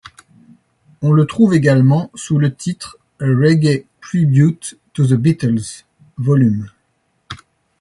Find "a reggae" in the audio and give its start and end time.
3.19-3.85